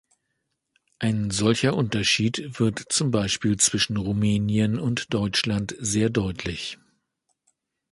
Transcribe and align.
Ein 0.97 1.29
solcher 1.29 1.75
Unterschied 1.75 2.57
wird 2.59 2.91
zum 2.91 3.11
Beispiel 3.11 3.57
zwischen 3.57 3.97
Rumänien 3.97 4.79
und 4.79 5.13
Deutschland 5.13 5.75
sehr 5.79 6.09
deutlich. 6.09 6.79